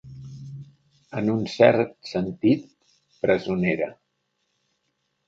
[1.19, 2.63] En un cert sentit,
[3.27, 3.91] presonera.